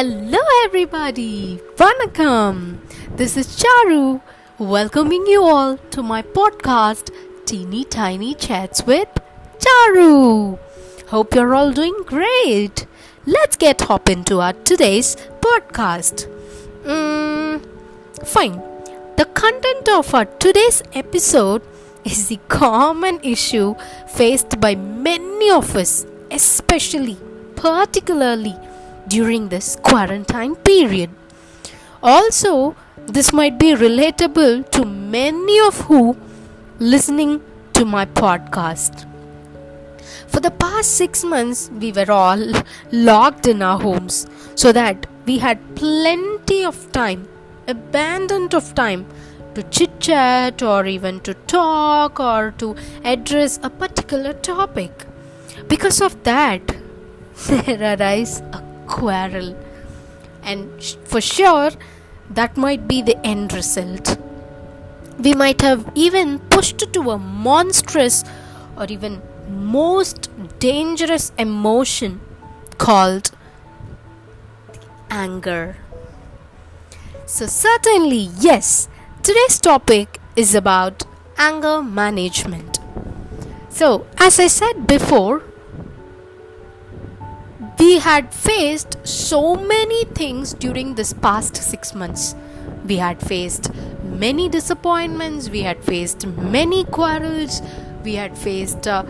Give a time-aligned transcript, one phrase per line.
[0.00, 1.60] Hello, everybody.
[1.76, 2.78] Vanakkam.
[3.16, 4.22] This is Charu,
[4.58, 7.10] welcoming you all to my podcast,
[7.44, 9.10] Teeny Tiny Chats with
[9.64, 10.58] Charu.
[11.08, 12.86] Hope you're all doing great.
[13.26, 16.24] Let's get hop into our today's podcast.
[16.84, 17.60] Mm,
[18.24, 18.56] fine.
[19.18, 21.60] The content of our today's episode
[22.06, 23.74] is the common issue
[24.08, 27.18] faced by many of us, especially,
[27.54, 28.56] particularly
[29.08, 31.10] during this quarantine period.
[32.02, 36.16] Also, this might be relatable to many of who
[36.78, 37.42] listening
[37.74, 39.06] to my podcast.
[40.28, 42.44] For the past 6 months we were all
[42.92, 47.28] locked in our homes so that we had plenty of time,
[47.66, 49.06] abundant of time
[49.54, 55.06] to chit chat or even to talk or to address a particular topic.
[55.68, 56.76] Because of that,
[57.46, 59.56] there arises a quarrel,
[60.42, 61.70] and for sure,
[62.28, 64.16] that might be the end result.
[65.18, 68.24] We might have even pushed to a monstrous
[68.76, 72.20] or even most dangerous emotion
[72.78, 73.30] called
[75.10, 75.76] anger.
[77.26, 78.88] So, certainly, yes,
[79.22, 81.04] Today's topic is about
[81.36, 82.78] anger management.
[83.68, 85.42] So, as I said before,
[87.80, 92.34] we had faced so many things during this past six months.
[92.86, 93.72] We had faced
[94.04, 97.62] many disappointments, we had faced many quarrels,
[98.04, 99.04] we had faced uh,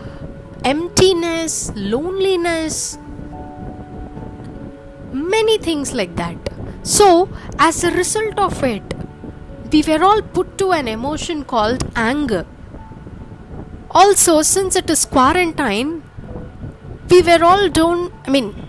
[0.63, 2.97] emptiness, loneliness,
[5.11, 6.37] many things like that.
[6.83, 8.83] So, as a result of it,
[9.71, 12.45] we were all put to an emotion called anger.
[13.89, 16.03] Also, since it is quarantine,
[17.09, 18.60] we were all don't, I mean,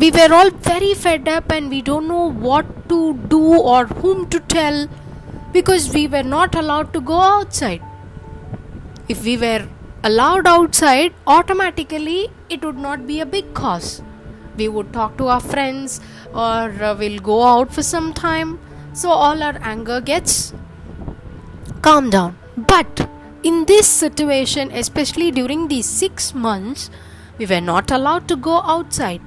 [0.00, 4.28] we were all very fed up and we don't know what to do or whom
[4.28, 4.88] to tell
[5.52, 7.82] because we were not allowed to go outside.
[9.08, 9.66] If we were
[10.04, 14.02] allowed outside, automatically it would not be a big cause.
[14.58, 16.00] We would talk to our friends
[16.34, 18.58] or uh, we'll go out for some time
[18.92, 20.52] so all our anger gets
[21.80, 22.36] calmed down.
[22.56, 23.08] But
[23.42, 26.90] in this situation, especially during these six months,
[27.38, 29.22] we were not allowed to go outside.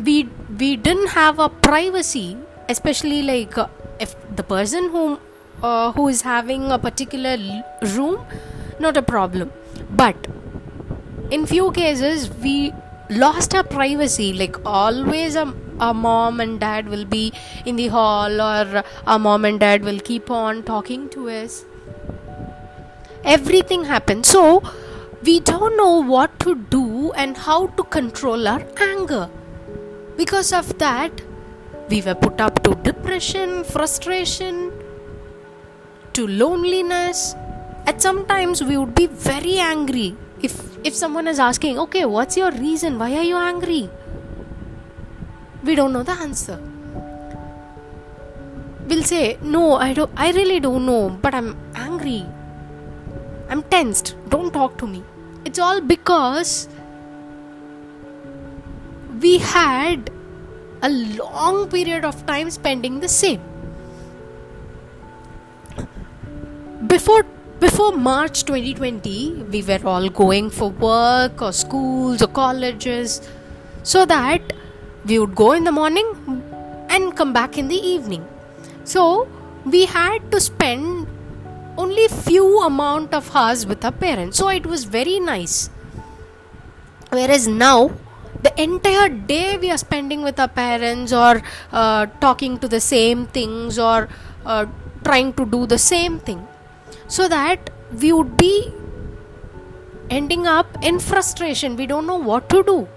[0.00, 2.36] We we didn't have a privacy,
[2.68, 3.68] especially like uh,
[4.00, 5.18] if the person who
[5.62, 7.36] uh, who is having a particular
[7.96, 8.24] room,
[8.80, 9.52] not a problem.
[9.90, 10.26] But
[11.30, 12.72] in few cases, we
[13.10, 14.32] lost our privacy.
[14.32, 17.32] Like always, a our mom and dad will be
[17.66, 21.64] in the hall or a mom and dad will keep on talking to us
[23.24, 24.62] everything happens so
[25.22, 29.28] we don't know what to do and how to control our anger
[30.22, 31.20] because of that
[31.90, 34.70] we were put up to depression frustration
[36.12, 37.34] to loneliness.
[37.86, 40.14] At sometimes we would be very angry.
[40.48, 40.54] If
[40.90, 43.00] if someone is asking okay what's your reason?
[43.00, 43.82] Why are you angry?
[45.64, 46.58] We don't know the answer.
[48.86, 49.24] We'll say
[49.56, 51.50] no i don't i really don't know but i'm
[51.88, 52.20] angry.
[53.48, 54.14] I'm tensed.
[54.34, 55.02] Don't talk to me.
[55.44, 56.68] It's all because
[59.22, 60.10] we had
[60.82, 63.40] a long period of time spending the same.
[66.86, 67.22] Before
[67.60, 73.20] before march 2020 we were all going for work or schools or colleges
[73.84, 74.52] so that
[75.04, 76.08] we would go in the morning
[76.90, 78.26] and come back in the evening.
[78.84, 79.28] So
[79.64, 81.06] we had to spend
[81.76, 84.36] only few amount of hours with our parents.
[84.38, 85.70] So it was very nice.
[87.10, 87.92] Whereas now
[88.42, 91.42] the entire day we are spending with our parents or
[91.72, 94.08] uh, talking to the same things or
[94.44, 94.66] uh,
[95.04, 96.46] trying to do the same thing
[97.06, 97.70] so that
[98.00, 98.72] we would be
[100.10, 102.88] ending up in frustration we don't know what to do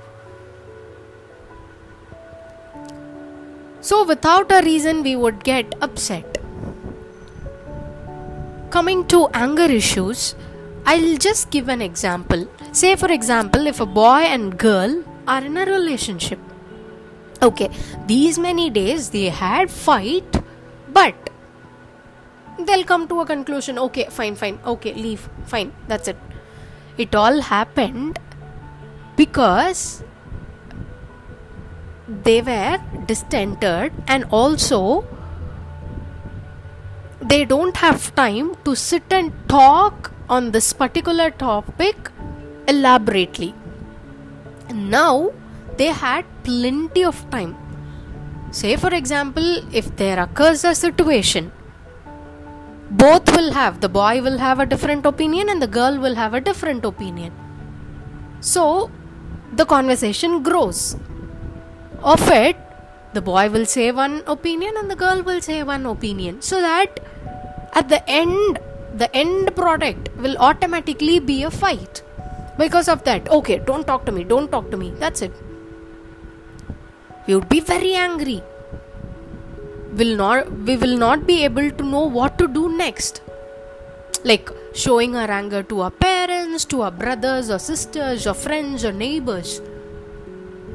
[3.88, 6.40] So, without a reason, we would get upset.
[8.72, 10.34] Coming to anger issues,
[10.88, 12.48] I'll just give an example.
[12.72, 16.40] Say, for example, if a boy and girl are in a relationship.
[17.42, 17.70] Okay,
[18.08, 20.42] these many days they had fight,
[20.92, 21.16] but
[22.60, 23.78] they'll come to a conclusion.
[23.78, 26.18] Okay, fine, fine, okay, leave, fine, that's it.
[26.98, 28.20] It all happened
[29.16, 30.04] because
[32.08, 35.06] they were distented and also
[37.22, 42.12] they don't have time to sit and talk on this particular topic
[42.68, 43.54] elaborately
[44.74, 45.32] now
[45.78, 47.56] they had plenty of time.
[48.52, 51.52] Say for example if there occurs a situation
[52.90, 56.34] both will have the boy will have a different opinion and the girl will have
[56.34, 57.34] a different opinion.
[58.40, 58.92] So
[59.54, 60.96] the conversation grows.
[62.04, 62.58] Of it
[63.14, 66.42] the boy will say one opinion and the girl will say one opinion.
[66.42, 67.00] So that
[67.74, 68.60] at the end
[68.94, 72.02] the end product will automatically be a fight
[72.58, 74.94] because of that okay don't talk to me don't talk to me.
[75.00, 75.34] That's it.
[77.28, 78.42] We would be very angry.
[79.94, 83.22] Will not we will not be able to know what to do next.
[84.24, 88.92] Like showing our anger to our parents to our brothers or sisters or friends or
[88.92, 89.62] neighbors.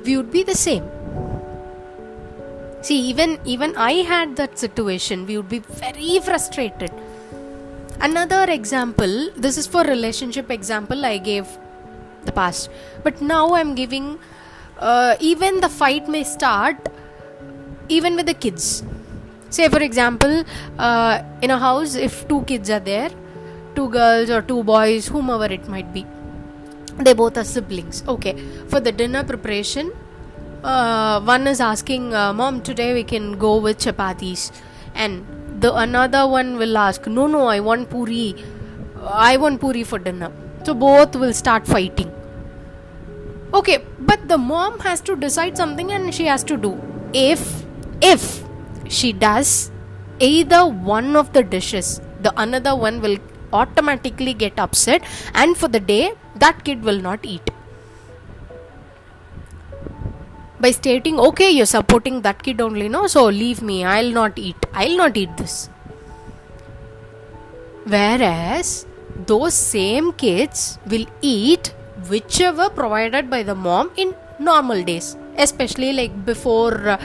[0.05, 0.85] We would be the same.
[2.83, 5.27] See even even i had that situation.
[5.27, 6.93] We would be very frustrated.
[8.01, 11.59] Another example this is for relationship example i gave
[12.25, 12.71] the past.
[13.03, 14.19] But now i'm giving
[14.79, 16.89] uh, even the fight may start
[17.89, 18.83] even with the kids.
[19.51, 20.45] Say for example
[20.79, 23.11] uh, in a house if two kids are there
[23.75, 26.07] two girls or two boys whomever it might be
[26.99, 28.05] they both are siblings.
[28.07, 28.35] Okay
[28.69, 29.93] for the dinner preparation
[30.63, 34.53] uh, one is asking uh, mom today we can go with chapatis.
[34.95, 35.25] And
[35.61, 38.35] the another one will ask no no i want puri.
[39.03, 40.31] I want puri for dinner.
[40.65, 42.10] So both will start fighting
[43.53, 46.81] okay but the mom has to decide something and she has to do.
[47.13, 47.65] If
[48.01, 48.45] if
[48.89, 49.71] she does
[50.19, 53.17] either one of the dishes the another one will
[53.53, 55.03] automatically get upset
[55.35, 57.51] and for the day that kid will not eat.
[60.61, 64.57] By stating okay you're supporting that kid only no so leave me i'll not eat
[64.75, 65.69] i'll not eat this.
[67.85, 68.87] Whereas
[69.27, 71.75] those same kids will eat
[72.09, 76.99] whichever provided by the mom in normal days especially like before uh,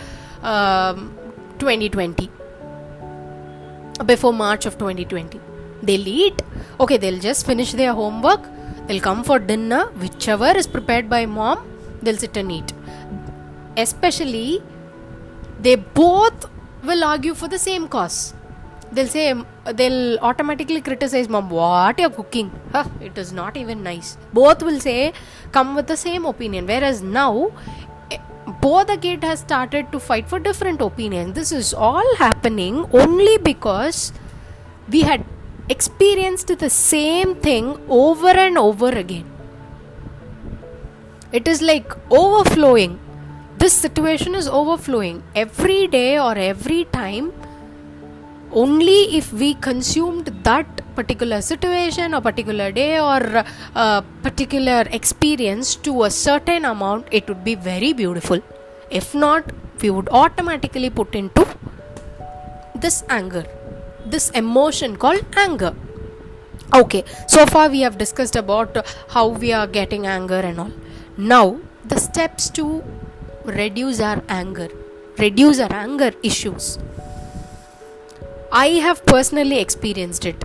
[0.44, 1.14] um,
[1.60, 2.30] 2020
[4.06, 5.40] before march of 2020
[5.82, 6.42] they'll eat
[6.80, 8.42] okay they'll just finish their homework.
[8.88, 9.86] They'll come for dinner.
[10.02, 11.68] Whichever is prepared by mom
[12.02, 12.74] they'll sit and eat.
[13.78, 14.62] Especially
[15.60, 16.50] they both
[16.84, 18.34] will argue for the same cause
[18.92, 19.34] they'll say
[19.74, 22.52] they'll automatically criticize mom what you're cooking?
[22.72, 24.18] Huh, it is not even nice.
[24.34, 25.14] Both will say
[25.52, 26.68] come with the same opinion.
[26.68, 27.52] Whereas now
[28.12, 28.18] eh,
[28.62, 31.34] both the kid has started to fight for different opinions.
[31.34, 34.14] This is all happening only because
[34.90, 35.26] we had
[35.70, 39.26] experienced the same thing over and over again.
[41.32, 43.00] It is like overflowing.
[43.58, 47.34] This situation is overflowing every day or every time
[48.52, 53.44] only if we consumed that particular situation or particular day or
[53.76, 58.42] uh, particular experience to a certain amount it would be very beautiful.
[58.90, 59.52] If not
[59.82, 61.46] we would automatically put into
[62.76, 63.46] this anger
[64.06, 65.76] this emotion called anger.
[66.74, 70.72] Okay so far we have discussed about how we are getting anger and all.
[71.18, 72.84] Now the steps to
[73.46, 74.70] reduce our anger
[75.18, 76.78] reduce our anger issues
[78.60, 80.44] i have personally experienced it.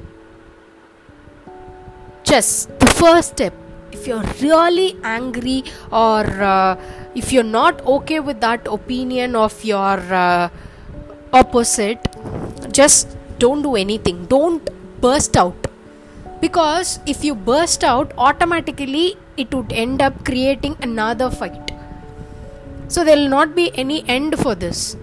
[2.25, 3.55] Just the first step.
[3.93, 5.62] If you're really angry
[5.93, 6.76] or uh,
[7.14, 10.49] if you're not okay with that opinion of your uh,
[11.33, 12.09] opposite
[12.73, 14.26] just don't do anything.
[14.26, 14.69] Don't
[15.00, 15.69] burst out.
[16.40, 21.73] Because if you burst out automatically it would end up creating another fight.
[22.88, 24.97] So there will not be any end for this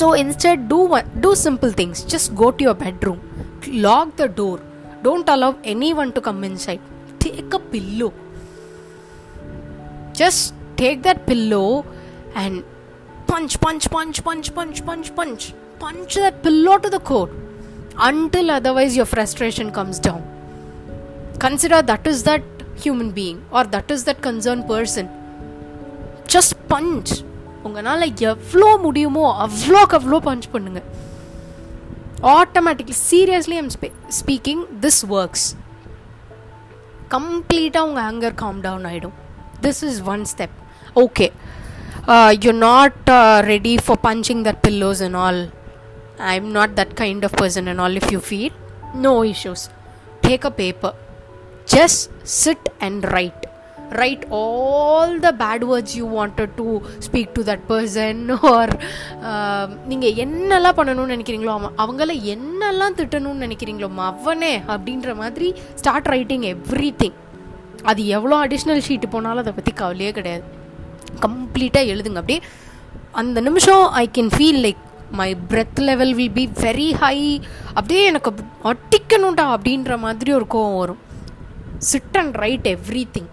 [0.00, 2.02] so instead, do one, do simple things.
[2.04, 3.20] Just go to your bedroom,
[3.68, 4.62] lock the door.
[5.02, 6.80] Don't allow anyone to come inside.
[7.18, 8.14] Take a pillow.
[10.14, 11.84] Just take that pillow
[12.34, 12.64] and
[13.26, 17.30] punch, punch, punch, punch, punch, punch, punch, punch that pillow to the core
[17.98, 20.22] until otherwise your frustration comes down.
[21.38, 22.42] Consider that is that
[22.74, 25.10] human being or that is that concerned person.
[26.26, 27.22] Just punch
[27.63, 30.81] உங்களால் எவ்வளோ முடியுமோ அவ்வளோக்கு அவ்வளோ punch பண்ணுங்க
[32.35, 33.71] automatically seriously I'm
[34.19, 35.47] speaking this works
[37.15, 39.15] கம்ப்ளீட்டாக உங்கள் anger calm down ஆகிடும்
[39.61, 40.55] this is one step
[40.95, 41.27] okay
[42.45, 43.09] you not
[43.45, 45.41] ready for punching that pillows and all
[46.25, 48.55] I am not that kind of person and all if you feel
[49.01, 49.65] no issues
[50.21, 50.95] take a paper
[51.67, 52.03] just
[52.39, 53.38] sit and write
[53.98, 56.66] write all the bad words you wanted to
[57.06, 58.16] speak to that person
[58.52, 58.68] or
[59.28, 66.46] uh, நீங்கள் என்னெல்லாம் பண்ணணும்னு நினைக்கிறீங்களோ அவன் அவங்கள என்னெல்லாம் திட்டணும்னு நினைக்கிறீங்களோ அவனே அப்படின்ற மாதிரி ஸ்டார்ட் ரைட்டிங்
[66.54, 67.18] எவ்ரி திங்
[67.90, 70.44] அது எவ்வளோ அடிஷ்னல் ஷீட்டு போனாலும் அதை பற்றி கவலையே கிடையாது.
[71.26, 72.20] கம்ப்ளீட்டாக எழுதுங்க.
[72.22, 72.40] அப்படியே
[73.20, 74.82] அந்த நிமிஷம் I can feel like
[75.20, 77.16] my breath level will be very high
[77.74, 78.30] அப்படியே எனக்கு
[78.72, 81.00] அட்டிக்கணும்டா அப்படின்ற மாதிரி ஒரு கோவம் வரும்.
[81.90, 82.68] Sit and write
[83.16, 83.30] everything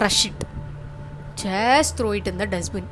[0.00, 0.44] crush it
[1.42, 2.88] just throw it in the dustbin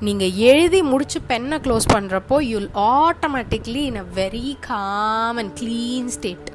[0.00, 6.50] நீங்கள் எழுதி முடிச்சு பென்னை க்ளோஸ் பண்ணுறப்போ you'll automatically in a very calm and clean state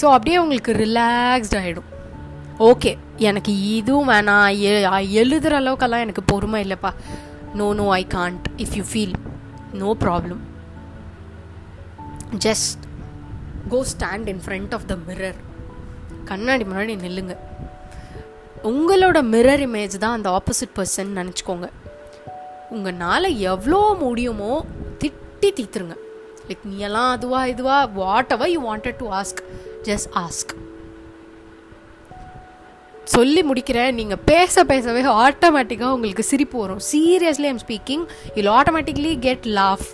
[0.00, 1.88] so அப்படியே உங்களுக்கு ரிலாக்ஸ்ட் ஆகிடும்
[2.58, 6.94] ஓகே எனக்கு இதுவும் வேணாம் எ- எழுதுகிற அளவுக்கெல்லாம் எனக்கு பொறுமை இல்லைப்பா.
[7.54, 9.14] No no I can't if you feel
[9.72, 10.42] no problem
[12.38, 12.78] just
[13.68, 15.38] go stand in front of the mirror
[16.24, 17.36] கண்ணாடி முன்னாடி நில்லுங்க.
[18.70, 21.68] உங்களோட மிரர் இமேஜ் தான் அந்த ஆப்போசிட் பர்சன் நினச்சிக்கோங்க.
[22.70, 24.64] உங்களால் எவ்வளோ முடியுமோ
[25.00, 25.96] திட்டி தீத்துருங்க.
[26.48, 27.84] லைக் நீ எல்லாம் அதுவா இதுவா
[28.36, 29.42] whatever you wanted to ask
[29.88, 30.54] just ask
[33.04, 36.82] சொல்லி முடிக்கிறேன் நீங்கள் பேச பேசவே ஆட்டோமேட்டிக்காக உங்களுக்கு சிரிப்பு வரும்.
[36.90, 39.86] Seriously I'm speaking you'll automatically get laugh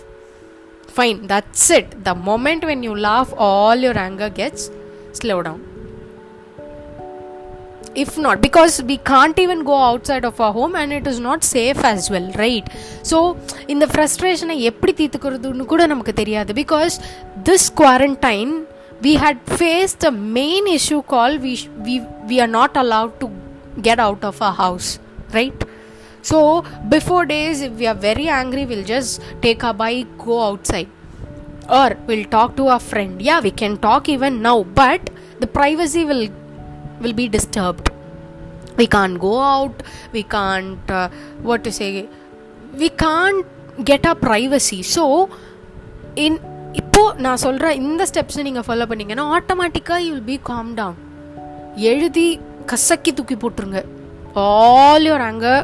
[0.95, 4.67] fine that's it the moment when you laugh all your anger gets
[5.21, 5.63] slow down
[8.02, 11.42] if not because we can't even go outside of our home and it is not
[11.54, 12.66] safe as well right
[13.10, 13.18] so
[13.72, 16.96] இந்த ஃப்ரஸ்ட்ரேஷனை எப்படி தீர்த்துக்கிறதுன்னு கூட நமக்கு தெரியாது because
[17.48, 18.52] this quarantine
[19.06, 21.94] we had faced a main issue called we, sh- we,
[22.30, 23.26] we are not allowed to
[23.86, 24.88] get out of our house
[25.36, 25.60] right
[26.30, 26.38] so
[26.94, 29.12] before days if we are very angry we'll just
[29.44, 30.90] take our bike go outside
[31.78, 35.02] or we'll talk to our friend yeah we can talk even now but
[35.44, 36.24] the privacy will
[37.01, 37.87] will be disturbed.
[38.79, 39.77] We can't go out.
[40.15, 41.07] We can't uh,
[41.47, 41.89] what to say
[42.81, 43.45] we can't
[43.89, 44.81] get our privacy.
[44.95, 45.03] So
[46.25, 46.35] in
[46.79, 50.97] இப்போ நான் சொல்கிற இந்த ஸ்டெப்ஸை நீங்கள் follow பண்ணீங்கன்னா ஆட்டோமேட்டிக்காக you will be calm down
[51.91, 52.25] எழுதி
[52.71, 53.79] கசக்கி தூக்கி போட்டுருங்க.
[54.45, 55.57] All your anger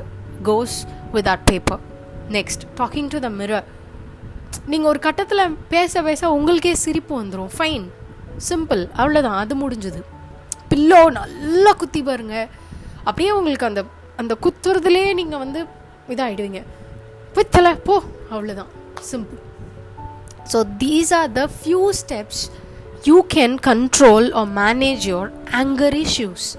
[0.49, 0.77] goes
[1.15, 1.81] with that paper
[2.37, 3.67] next talking to the mirror
[4.71, 7.85] நீங்கள் ஒரு கட்டத்தில் பேச பேச உங்களுக்கே சிரிப்பு வந்துடும் ஃபைன்
[8.49, 10.01] சிம்பிள் அவ்வளோதான் அது முடிஞ்சது.
[10.71, 12.47] பில்லோ நல்லா குத்தி பாருங்க.
[13.03, 13.83] அப்படியே உங்களுக்கு அந்த
[14.17, 15.65] அந்த குத்துறதுலே நீங்கள் வந்து
[16.09, 16.61] இதாகிடுவீங்க
[17.35, 18.71] வித்தலை போ அவ்வளோதான்
[19.11, 19.39] simple
[20.51, 22.41] so these are the few steps
[23.03, 26.57] you can control or manage your anger issues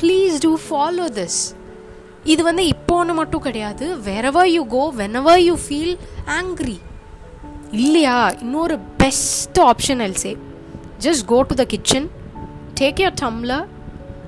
[0.00, 1.54] please do follow this
[2.24, 3.96] இது வந்து இப்போன்னு மட்டும் கிடையாது.
[3.96, 6.78] Wherever you go whenever you feel angry
[7.70, 8.30] இல்லையா?
[8.40, 10.36] இன்னொரு best option I'll say
[10.98, 12.10] just go to the kitchen
[12.76, 13.66] take your tumbler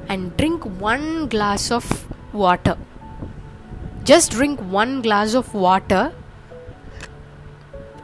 [0.08, 1.86] and drink one glass of
[2.32, 2.76] water.
[4.04, 6.12] Just drink one glass of water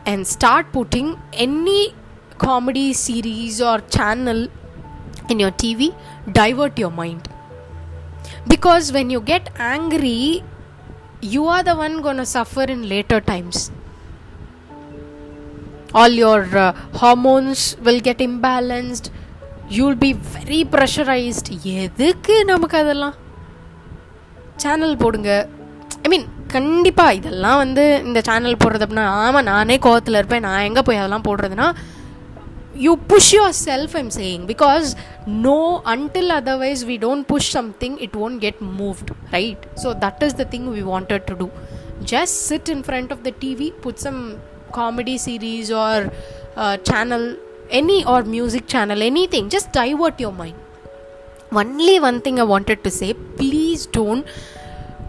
[0.05, 1.95] and start putting any
[2.37, 4.49] comedy series or channel
[5.31, 5.95] in your TV,
[6.31, 7.29] divert your mind.
[8.47, 10.45] Because when you get angry,
[11.23, 13.71] you are the one gonna suffer in later times.
[15.95, 19.11] All your uh, hormones will get imbalanced
[19.77, 21.51] you'll be very pressurised
[21.83, 23.15] எதுக்கு நமக்கு அதெல்லாம்?
[24.63, 25.31] Channel போடுங்க.
[26.05, 30.47] I மீன் கண்டிப்பாக இதெல்லாம் வந்து இந்த channel போடுறது அப்படின்னா ஆமாம் நானே கோவத்தில் இருப்பேன்.
[30.49, 31.69] நான் எங்கே போய் அதெல்லாம் போடுறதுன்னா
[32.85, 33.33] you push
[33.67, 34.87] yourself I'm saying because
[35.47, 35.59] no
[35.93, 40.47] until otherwise we don't push something it won't get moved right so that is the
[40.55, 41.49] thing we wanted to do
[42.13, 44.21] just sit in front of the TV put some
[44.79, 46.05] comedy series or
[46.91, 47.29] channel
[47.71, 50.55] any or music channel, anything, just divert your mind.
[51.53, 54.27] Only one thing I wanted to say please don't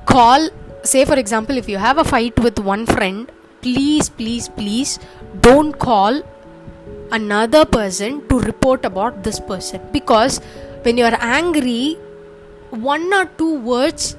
[0.06, 0.50] call,
[0.84, 3.32] say, for example, if you have a fight with one friend,
[3.62, 5.00] please, please, please
[5.42, 6.22] don't call
[7.12, 10.40] another person to report about this person because
[10.84, 11.98] when you are angry,
[12.70, 14.18] one or two words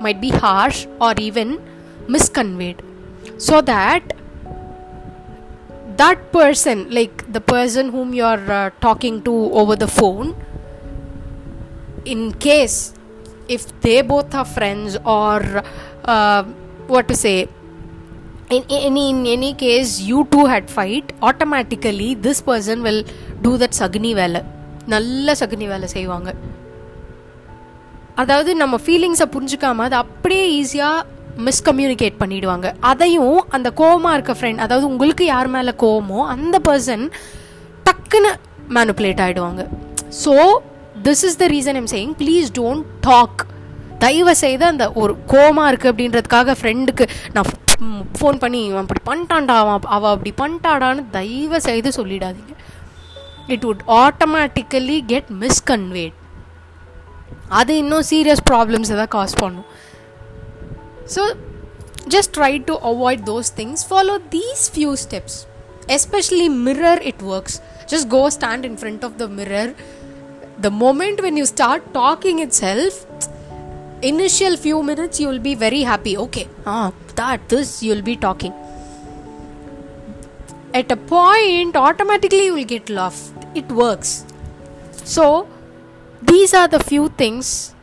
[0.00, 1.60] might be harsh or even
[2.06, 2.80] misconveyed
[3.38, 4.12] so that
[5.97, 10.35] that person like the person whom you are uh, talking to over the phone
[12.05, 12.93] in case
[13.47, 15.63] if they both are friends or
[16.05, 16.43] uh,
[16.87, 17.37] what to say
[18.49, 23.01] in any in any case you two had fight automatically this person will
[23.47, 24.41] do that Shakuni வேலை
[24.93, 26.29] நல்ல சகுனி வேலை செய்வாங்க
[28.21, 31.05] அதாவது நம்ம ஃபீலிங்ஸை புரிஞ்சுக்காம அது அப்படியே ஈஸியாக
[31.46, 32.66] மிஸ்கம்யூனிகேட் பண்ணிடுவாங்க.
[32.90, 37.04] அதையும் அந்த கோவமாக இருக்க ஃப்ரெண்ட் அதாவது உங்களுக்கு யார் மேலே கோவமோ அந்த பர்சன்
[37.88, 38.32] டக்குன்னு
[38.76, 39.62] மேனுப்புலேட் ஆகிடுவாங்க
[40.22, 40.34] so
[41.06, 43.40] this is the reason I'm saying please don't talk
[44.04, 47.48] தயவு செய்து அந்த ஒரு கோமா இருக்குது அப்படின்றதுக்காக ஃப்ரெண்டுக்கு நான்
[48.18, 52.52] ஃபோன் பண்ணி அவன் அப்படி பண்ணிட்டான்டா அவன் அவள் அப்படி பண்ணிட்டாடான்னு தயவு செய்து சொல்லிடாதீங்க.
[53.54, 56.16] It would automatically get misconveyed
[57.60, 59.68] அது இன்னும் சீரியஸ் ப்ராப்ளம்ஸ் எதாவது காஸ் பண்ணும்.
[61.06, 61.36] So
[62.08, 63.84] just try to avoid those things.
[63.84, 65.46] Follow these few steps.
[65.88, 67.60] Especially mirror it works.
[67.86, 69.74] Just go stand in front of the mirror.
[70.58, 73.06] The moment when you start talking itself
[74.02, 76.16] initial few minutes you will be very happy.
[76.16, 78.52] Okay ah that this you'll be talking.
[80.74, 83.18] At a point automatically you will get love
[83.54, 84.24] it works.
[85.04, 85.46] So
[86.22, 87.74] these are the few things.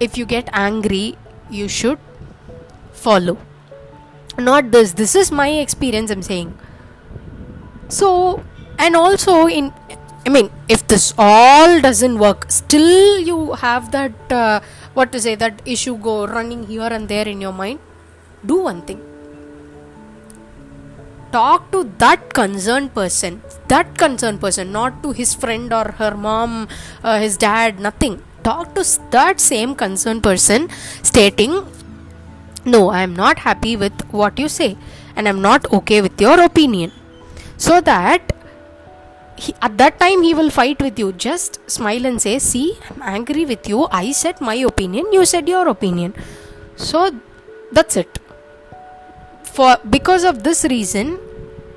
[0.00, 1.16] If you get angry
[1.52, 1.98] you should
[2.92, 3.36] follow.
[4.38, 4.92] Not this.
[4.92, 6.56] This is my experience i'm saying.
[7.88, 8.42] So
[8.78, 9.72] and also in
[10.26, 14.60] i mean if this all doesn't work still you have that uh,
[14.94, 17.78] what to say that issue go running here and there in your mind
[18.46, 19.00] do one thing.
[21.32, 23.40] Talk to that concerned person.
[23.68, 26.68] That concerned person not to his friend or her mom
[27.02, 30.68] uh, his dad nothing talk to that same concerned person
[31.02, 31.54] stating
[32.64, 34.76] no i am not happy with what you say
[35.16, 36.92] and i'm not okay with your opinion.
[37.56, 38.32] So that
[39.36, 41.12] he, at that time he will fight with you.
[41.12, 43.86] Just smile and say see i'm angry with you.
[43.90, 46.14] I said my opinion you said your opinion.
[46.76, 47.10] So
[47.70, 48.18] that's it.
[49.44, 51.18] For because of this reason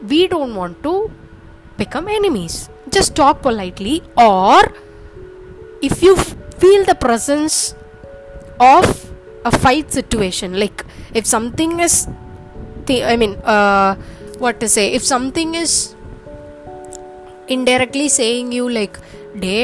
[0.02, 1.12] we don't want to
[1.78, 2.70] become enemies.
[2.90, 4.64] Just talk politely or
[5.82, 6.16] if you
[6.65, 7.57] feel the presence
[8.75, 8.87] of
[9.45, 10.81] a fight situation like
[11.15, 11.95] if something is
[12.87, 13.91] th- i mean uh,
[14.39, 15.73] what to say if something is
[17.49, 18.99] indirectly saying you like
[19.43, 19.57] they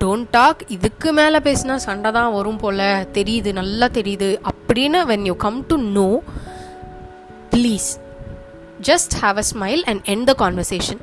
[0.00, 2.80] don't talk இதுக்கு மேலே பேசினா சண்டை தான் வரும் போல்
[3.12, 6.08] தெரியுது நல்லா தெரியுது அப்படின்னு when you come to know
[7.52, 7.88] please
[8.88, 11.00] just have a smile and end the conversation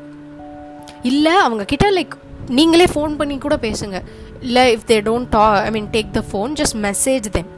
[1.02, 2.14] இல்லை அவங்க கிட்ட லைக்
[2.49, 3.99] நீங்களே ஃபோன் பண்ணி கூட பேசுங்க.
[4.41, 7.51] இல்லை இஃப் தே டோன்ட் டா I mean take the phone just message them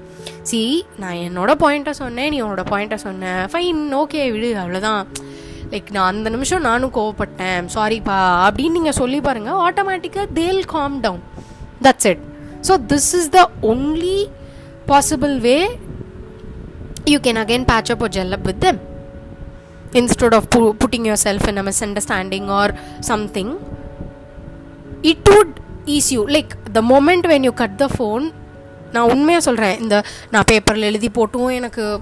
[0.43, 0.61] see
[0.99, 5.03] நான் என்னோட பாயிண்ட்டை சொன்னேன் நீ உன்னோட பாயிண்ட்டை சொன்னேன் ஃபைன் ஓகே விடு அவ்வளோதான்
[5.73, 7.67] லைக் நான் அந்த நிமிஷம் நானும் கோவப்பட்டேன்.
[7.75, 11.23] சாரிப்பா அப்படின்னு நீங்கள் சொல்லி பாருங்கள் ஆட்டோமேட்டிக்காக they'll calm down
[11.83, 12.23] that's it
[12.69, 14.19] so this is the only
[14.87, 15.57] possible way
[17.05, 18.79] you can again patch up or gel up with them
[19.93, 20.49] instead of
[20.83, 23.53] putting yourself in a misunderstanding or something
[25.05, 25.57] it would
[25.87, 28.33] ease you like the moment when you cut the phone
[28.93, 32.01] நான் உண்மையாக சொல்கிறேன் இந்த நான் பேப்பரில் எழுதி போட்டும் எனக்கு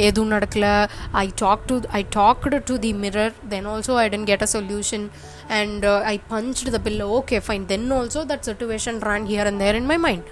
[0.00, 0.88] எதுவும் நடக்கல.
[1.12, 5.10] I talk to I talked to the mirror then also I didn't get a solution
[5.48, 9.74] and I punch the pill okay fine then also that situation run here and there
[9.74, 10.26] in my mind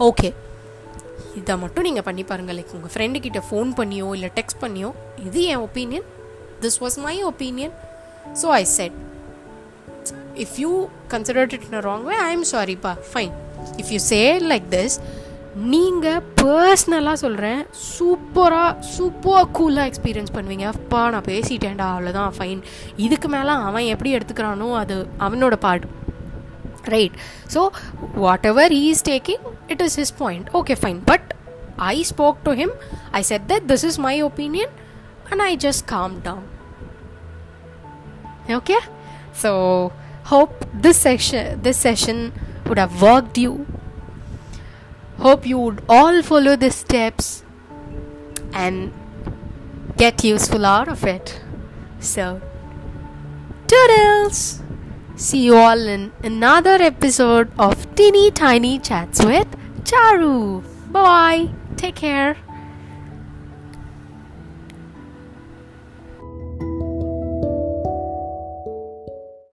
[0.00, 0.32] okay
[1.36, 5.42] இதை மட்டும் நீங்கள் பண்ணி பாருங்கள் like உங்கள் friend கிட்ட phone பண்ணியோ இல்லை text பண்ணியோ இது
[5.42, 6.04] என் opinion
[6.60, 7.72] this was my opinion
[8.42, 8.96] so I said
[10.36, 13.34] if you considered it in a wrong I am சாரிப்பா fine
[13.76, 14.96] if you say like this
[15.66, 17.60] நீங்கள் பர்சனலாக சொல்கிறேன்
[17.98, 20.66] சூப்பராக சூப்பர் கூலாக எக்ஸ்பீரியன்ஸ் பண்ணுவீங்க.
[20.66, 22.60] அப்பா நான் பேசிட்டேன்டா அவ்வளோதான் ஃபைன்
[22.96, 25.86] இதுக்கு மேலே அவன் எப்படி எடுத்துக்கிறானோ அது அவனோட part
[26.84, 27.16] right
[27.54, 27.60] so
[28.46, 31.28] whatever he is taking it is his point okay fine but
[31.76, 32.74] I spoke to him
[33.12, 34.74] I said that this is my opinion
[35.30, 36.46] and I just calm down
[38.54, 38.78] okay
[39.42, 39.50] so
[40.32, 42.32] hope this section this session
[42.66, 43.66] would have worked you
[45.18, 47.42] hope you would all follow the steps
[48.52, 48.92] and
[49.96, 51.40] get useful out of it
[52.00, 52.40] so
[53.66, 54.62] toodles
[55.16, 59.48] See you all in another episode of Teeny Tiny Chats with
[59.82, 60.62] Charu.
[60.92, 61.48] Bye bye.
[61.78, 62.36] Take care.